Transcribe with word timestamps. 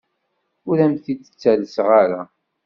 Ur 0.69 0.77
am-t-id-ttalseɣ 0.85 1.87
ara. 2.01 2.21